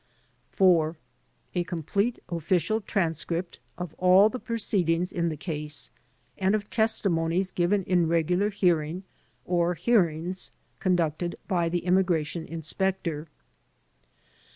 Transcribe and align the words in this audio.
4. 0.49 0.97
A 1.53 1.63
complete 1.63 2.17
official 2.27 2.81
transcript 2.81 3.59
of 3.77 3.93
all 3.99 4.29
the 4.29 4.39
proceedings 4.39 5.11
in 5.11 5.29
the 5.29 5.37
case 5.37 5.91
and 6.39 6.55
of 6.55 6.71
testimonies 6.71 7.51
given 7.51 7.83
in 7.83 8.07
regular 8.07 8.49
hearing, 8.49 9.03
or 9.45 9.75
hear 9.75 10.09
ings, 10.09 10.49
conducted 10.79 11.35
by 11.47 11.69
the 11.69 11.85
Immigration 11.85 12.47
Inspector. 12.47 13.27